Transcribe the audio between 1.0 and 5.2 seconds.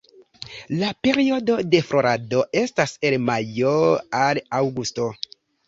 periodo de florado estas el majo al aŭgusto.